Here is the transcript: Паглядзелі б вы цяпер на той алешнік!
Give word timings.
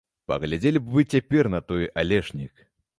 Паглядзелі 0.31 0.79
б 0.87 0.95
вы 0.97 1.05
цяпер 1.17 1.53
на 1.57 1.63
той 1.71 1.83
алешнік! 2.05 2.69